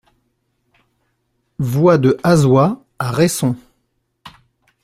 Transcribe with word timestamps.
Voie 1.59 1.99
de 1.99 2.17
Hasoy 2.23 2.73
à 2.97 3.11
Resson 3.11 3.55